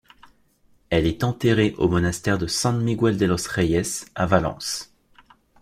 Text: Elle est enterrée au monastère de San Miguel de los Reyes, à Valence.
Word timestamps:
Elle 0.89 1.05
est 1.05 1.23
enterrée 1.23 1.75
au 1.77 1.87
monastère 1.87 2.39
de 2.39 2.47
San 2.47 2.81
Miguel 2.83 3.17
de 3.19 3.27
los 3.27 3.45
Reyes, 3.47 4.05
à 4.15 4.25
Valence. 4.25 4.91